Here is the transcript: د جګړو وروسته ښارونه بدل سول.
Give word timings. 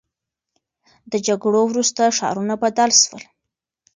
د 1.11 1.13
جګړو 1.27 1.61
وروسته 1.67 2.15
ښارونه 2.17 2.53
بدل 2.63 2.89
سول. 3.01 3.23